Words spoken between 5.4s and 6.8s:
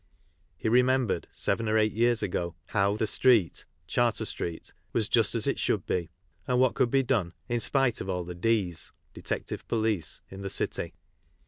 it should be, and what